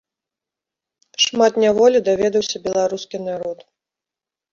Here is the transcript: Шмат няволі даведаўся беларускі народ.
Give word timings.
Шмат 1.25 1.53
няволі 1.63 1.99
даведаўся 2.07 2.57
беларускі 2.69 3.17
народ. 3.27 3.59